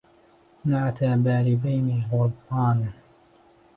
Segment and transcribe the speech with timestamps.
[0.65, 2.93] نعت بالبين غربان